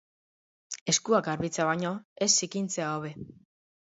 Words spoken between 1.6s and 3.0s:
baino, ez zikintzea